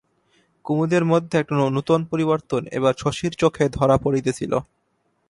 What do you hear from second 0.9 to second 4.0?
মধ্যে একটা নূতন পরিবর্তন এবার শশীর চোখে ধরা